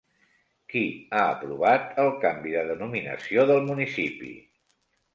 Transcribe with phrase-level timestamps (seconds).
[0.71, 0.81] Qui
[1.17, 4.37] ha aprovat el canvi de denominació del municipi?